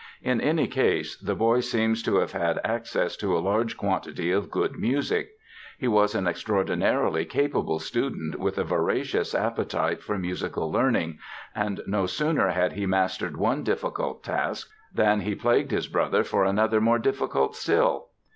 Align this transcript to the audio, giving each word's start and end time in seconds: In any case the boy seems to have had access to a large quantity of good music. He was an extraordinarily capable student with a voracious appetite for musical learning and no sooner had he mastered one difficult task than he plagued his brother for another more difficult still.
In 0.23 0.41
any 0.41 0.65
case 0.65 1.15
the 1.15 1.35
boy 1.35 1.59
seems 1.59 2.01
to 2.01 2.15
have 2.15 2.31
had 2.31 2.59
access 2.63 3.15
to 3.17 3.37
a 3.37 3.39
large 3.39 3.77
quantity 3.77 4.31
of 4.31 4.49
good 4.49 4.75
music. 4.79 5.29
He 5.77 5.87
was 5.87 6.15
an 6.15 6.25
extraordinarily 6.25 7.23
capable 7.23 7.77
student 7.77 8.39
with 8.39 8.57
a 8.57 8.63
voracious 8.63 9.35
appetite 9.35 10.01
for 10.01 10.17
musical 10.17 10.71
learning 10.71 11.19
and 11.53 11.81
no 11.85 12.07
sooner 12.07 12.49
had 12.49 12.73
he 12.73 12.87
mastered 12.87 13.37
one 13.37 13.61
difficult 13.63 14.23
task 14.23 14.71
than 14.91 15.19
he 15.19 15.35
plagued 15.35 15.69
his 15.69 15.87
brother 15.87 16.23
for 16.23 16.45
another 16.45 16.81
more 16.81 16.97
difficult 16.97 17.55
still. 17.55 18.07